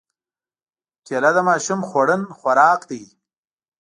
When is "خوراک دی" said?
2.37-3.03